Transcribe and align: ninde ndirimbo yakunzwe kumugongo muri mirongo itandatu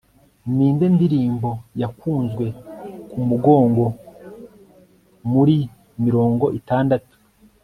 ninde 0.55 0.85
ndirimbo 0.95 1.49
yakunzwe 1.81 2.45
kumugongo 3.11 3.85
muri 5.31 5.57
mirongo 6.03 6.45
itandatu 6.61 7.13